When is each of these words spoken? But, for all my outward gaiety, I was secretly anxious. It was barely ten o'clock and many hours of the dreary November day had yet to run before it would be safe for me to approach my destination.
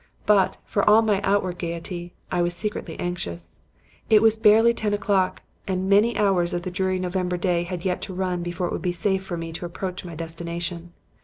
But, 0.25 0.57
for 0.65 0.81
all 0.89 1.03
my 1.03 1.21
outward 1.21 1.59
gaiety, 1.59 2.15
I 2.31 2.41
was 2.41 2.55
secretly 2.55 2.99
anxious. 2.99 3.57
It 4.09 4.23
was 4.23 4.35
barely 4.35 4.73
ten 4.73 4.95
o'clock 4.95 5.43
and 5.67 5.87
many 5.87 6.17
hours 6.17 6.55
of 6.55 6.63
the 6.63 6.71
dreary 6.71 6.97
November 6.97 7.37
day 7.37 7.65
had 7.65 7.85
yet 7.85 8.01
to 8.01 8.13
run 8.15 8.41
before 8.41 8.65
it 8.65 8.73
would 8.73 8.81
be 8.81 8.93
safe 8.93 9.23
for 9.23 9.37
me 9.37 9.51
to 9.53 9.63
approach 9.67 10.03
my 10.03 10.15
destination. 10.15 10.91